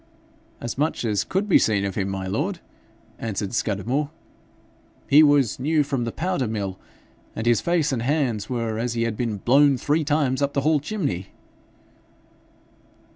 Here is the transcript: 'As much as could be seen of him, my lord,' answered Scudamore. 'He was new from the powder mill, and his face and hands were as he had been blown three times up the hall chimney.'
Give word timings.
'As 0.59 0.79
much 0.79 1.05
as 1.05 1.23
could 1.23 1.47
be 1.47 1.59
seen 1.59 1.85
of 1.85 1.93
him, 1.93 2.09
my 2.09 2.25
lord,' 2.25 2.59
answered 3.19 3.53
Scudamore. 3.53 4.09
'He 5.07 5.21
was 5.21 5.59
new 5.59 5.83
from 5.83 6.05
the 6.05 6.11
powder 6.11 6.47
mill, 6.47 6.79
and 7.35 7.45
his 7.45 7.61
face 7.61 7.91
and 7.91 8.01
hands 8.01 8.49
were 8.49 8.79
as 8.79 8.93
he 8.93 9.03
had 9.03 9.15
been 9.15 9.37
blown 9.37 9.77
three 9.77 10.03
times 10.03 10.41
up 10.41 10.53
the 10.53 10.61
hall 10.61 10.79
chimney.' 10.79 11.27